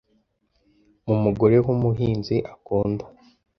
mu 1.07 1.15
mugore 1.23 1.55
w'umuhinzi 1.65 2.35
akunda 2.53 3.05